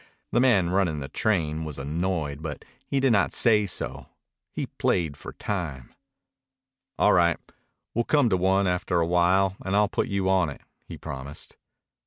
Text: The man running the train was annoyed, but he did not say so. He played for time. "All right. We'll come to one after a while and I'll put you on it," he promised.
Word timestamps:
The 0.31 0.39
man 0.39 0.71
running 0.71 0.99
the 0.99 1.07
train 1.09 1.63
was 1.63 1.77
annoyed, 1.77 2.41
but 2.41 2.65
he 2.87 2.99
did 2.99 3.11
not 3.13 3.31
say 3.31 3.67
so. 3.67 4.07
He 4.51 4.65
played 4.65 5.15
for 5.15 5.31
time. 5.33 5.93
"All 6.97 7.13
right. 7.13 7.37
We'll 7.93 8.05
come 8.05 8.27
to 8.29 8.35
one 8.37 8.65
after 8.65 8.99
a 8.99 9.05
while 9.05 9.57
and 9.63 9.75
I'll 9.75 9.89
put 9.89 10.07
you 10.07 10.27
on 10.27 10.49
it," 10.49 10.61
he 10.87 10.97
promised. 10.97 11.55